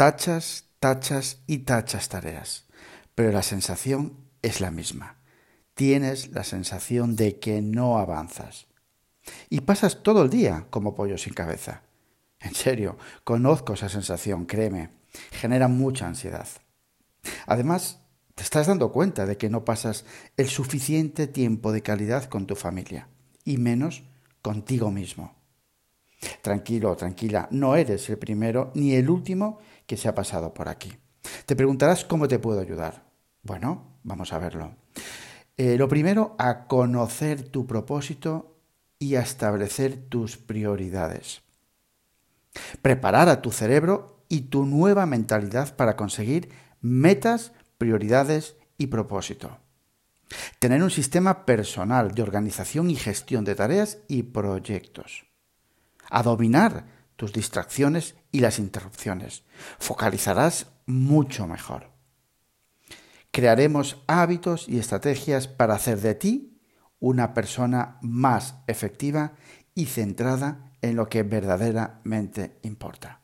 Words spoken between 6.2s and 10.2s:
la sensación de que no avanzas. Y pasas